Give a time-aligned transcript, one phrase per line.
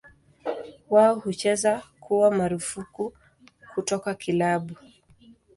[0.89, 3.13] Wao huweza kuwa marufuku
[3.75, 4.75] kutoka kilabu.